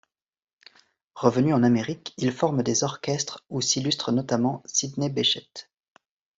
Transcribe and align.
Revenu 1.13 1.53
en 1.53 1.61
Amérique 1.61 2.15
il 2.17 2.31
forme 2.31 2.63
des 2.63 2.83
orchestres 2.83 3.45
où 3.51 3.61
s'illustre 3.61 4.11
notamment 4.11 4.63
Sidney 4.65 5.11
Bechet. 5.11 5.47